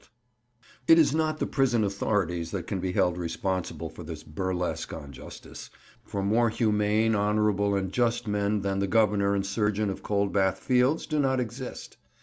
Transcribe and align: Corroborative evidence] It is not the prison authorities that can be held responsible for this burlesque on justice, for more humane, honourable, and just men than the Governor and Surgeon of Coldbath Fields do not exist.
Corroborative 0.01 0.61
evidence] 0.63 0.83
It 0.87 0.99
is 1.11 1.15
not 1.15 1.37
the 1.37 1.45
prison 1.45 1.83
authorities 1.83 2.49
that 2.49 2.65
can 2.65 2.79
be 2.79 2.93
held 2.93 3.19
responsible 3.19 3.87
for 3.87 4.01
this 4.01 4.23
burlesque 4.23 4.91
on 4.93 5.11
justice, 5.11 5.69
for 6.03 6.23
more 6.23 6.49
humane, 6.49 7.13
honourable, 7.13 7.75
and 7.75 7.91
just 7.93 8.27
men 8.27 8.61
than 8.61 8.79
the 8.79 8.87
Governor 8.87 9.35
and 9.35 9.45
Surgeon 9.45 9.91
of 9.91 10.01
Coldbath 10.01 10.57
Fields 10.57 11.05
do 11.05 11.19
not 11.19 11.39
exist. 11.39 11.97